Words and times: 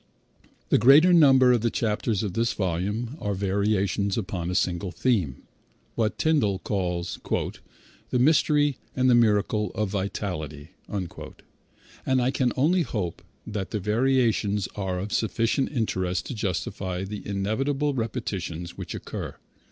The 0.69 0.79
greater 0.79 1.13
number 1.13 1.51
of 1.51 1.61
the 1.61 1.69
chapters 1.69 2.23
of 2.23 2.33
this 2.33 2.53
volume 2.53 3.15
are 3.19 3.35
variations 3.35 4.17
upon 4.17 4.49
a 4.49 4.55
single 4.55 4.89
theme, 4.89 5.43
what 5.93 6.17
Tyndall 6.17 6.57
called 6.57 7.19
"the 8.09 8.17
mystery 8.17 8.79
and 8.95 9.11
the 9.11 9.13
miracle 9.13 9.71
of 9.75 9.89
vitality," 9.89 10.71
and 10.87 12.19
I 12.19 12.31
can 12.31 12.51
only 12.57 12.81
hope 12.81 13.21
that 13.45 13.69
the 13.69 13.79
variations 13.79 14.67
are 14.75 14.97
of 14.97 15.13
sufficient 15.13 15.69
interest 15.71 16.25
to 16.25 16.33
justify 16.33 17.03
the 17.03 17.21
inevitable 17.27 17.93
repetitions 17.93 18.75
which 18.79 18.95
occur. 18.95 19.35